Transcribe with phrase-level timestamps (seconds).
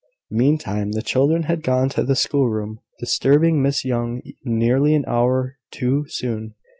[0.31, 6.05] Meantime, the children had gone to the schoolroom, disturbing Miss Young nearly an hour too
[6.07, 6.55] soon.